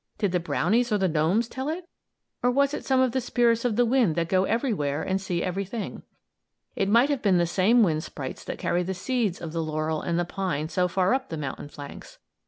[0.17, 1.85] Did the brownies or the gnomes tell it;
[2.41, 5.43] or was it some of the spirits of the wind that go everywhere and see
[5.43, 6.01] everything?
[6.75, 10.01] It might have been the same wind sprites that carry the seeds of the laurel
[10.01, 12.17] and the pine so far up the mountain flanks.